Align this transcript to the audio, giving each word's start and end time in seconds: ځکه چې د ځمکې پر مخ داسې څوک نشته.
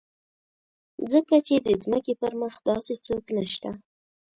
ځکه 1.11 1.35
چې 1.47 1.55
د 1.65 1.67
ځمکې 1.83 2.13
پر 2.21 2.31
مخ 2.41 2.53
داسې 2.69 2.93
څوک 3.05 3.23
نشته. 3.37 3.69